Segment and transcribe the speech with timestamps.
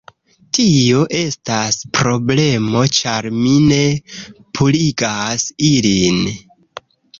[0.57, 3.79] Tio estas problemo ĉar mi ne
[4.33, 6.21] purigas ilin